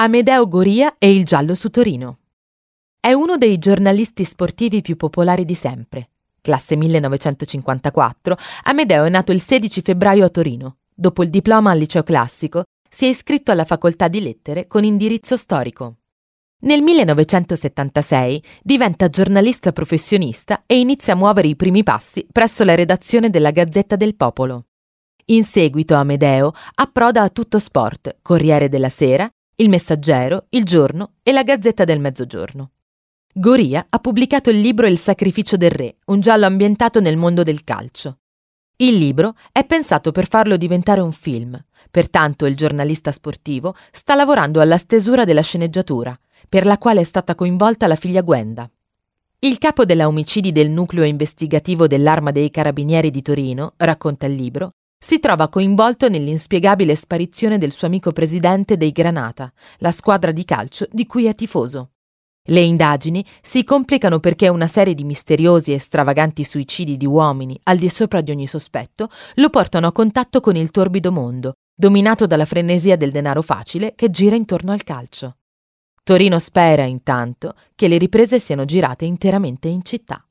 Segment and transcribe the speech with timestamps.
[0.00, 2.18] Amedeo Goria e il giallo su Torino.
[3.00, 6.10] È uno dei giornalisti sportivi più popolari di sempre.
[6.40, 10.76] Classe 1954, Amedeo è nato il 16 febbraio a Torino.
[10.94, 15.36] Dopo il diploma al liceo classico, si è iscritto alla facoltà di lettere con indirizzo
[15.36, 15.96] storico.
[16.60, 23.30] Nel 1976 diventa giornalista professionista e inizia a muovere i primi passi presso la redazione
[23.30, 24.66] della Gazzetta del Popolo.
[25.30, 29.28] In seguito Amedeo approda a Tutto Sport, Corriere della Sera
[29.60, 32.70] il Messaggero, Il Giorno e la Gazzetta del Mezzogiorno.
[33.34, 37.64] Goria ha pubblicato il libro Il sacrificio del re, un giallo ambientato nel mondo del
[37.64, 38.18] calcio.
[38.76, 44.60] Il libro è pensato per farlo diventare un film, pertanto il giornalista sportivo sta lavorando
[44.60, 46.16] alla stesura della sceneggiatura,
[46.48, 48.70] per la quale è stata coinvolta la figlia Gwenda.
[49.40, 54.74] Il capo della omicidi del nucleo investigativo dell'Arma dei Carabinieri di Torino, racconta il libro,
[54.98, 60.86] si trova coinvolto nell'inspiegabile sparizione del suo amico presidente dei Granata, la squadra di calcio
[60.90, 61.90] di cui è tifoso.
[62.48, 67.78] Le indagini si complicano perché una serie di misteriosi e stravaganti suicidi di uomini, al
[67.78, 72.46] di sopra di ogni sospetto, lo portano a contatto con il torbido mondo, dominato dalla
[72.46, 75.36] frenesia del denaro facile che gira intorno al calcio.
[76.02, 80.27] Torino spera, intanto, che le riprese siano girate interamente in città.